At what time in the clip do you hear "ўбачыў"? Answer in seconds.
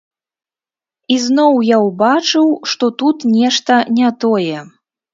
1.89-2.47